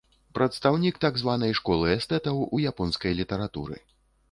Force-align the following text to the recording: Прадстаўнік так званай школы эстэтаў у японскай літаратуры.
Прадстаўнік 0.37 0.95
так 1.05 1.19
званай 1.23 1.53
школы 1.61 1.93
эстэтаў 1.97 2.43
у 2.55 2.65
японскай 2.73 3.17
літаратуры. 3.23 3.81